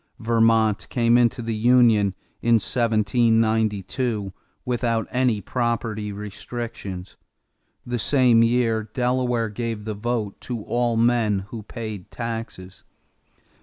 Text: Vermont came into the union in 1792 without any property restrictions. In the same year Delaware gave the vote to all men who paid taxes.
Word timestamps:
Vermont 0.17 0.87
came 0.89 1.15
into 1.15 1.43
the 1.43 1.53
union 1.53 2.15
in 2.41 2.55
1792 2.55 4.33
without 4.65 5.07
any 5.11 5.41
property 5.41 6.11
restrictions. 6.11 7.17
In 7.85 7.91
the 7.91 7.99
same 7.99 8.41
year 8.41 8.89
Delaware 8.95 9.49
gave 9.49 9.85
the 9.85 9.93
vote 9.93 10.41
to 10.41 10.63
all 10.63 10.97
men 10.97 11.45
who 11.51 11.61
paid 11.61 12.09
taxes. 12.09 12.83